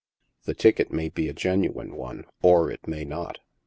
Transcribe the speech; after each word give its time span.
The 0.45 0.55
ticket 0.55 0.91
may 0.91 1.09
be 1.09 1.29
a 1.29 1.33
genuine 1.35 1.95
one, 1.95 2.25
or 2.41 2.71
it 2.71 2.87
may 2.87 3.05
not. 3.05 3.37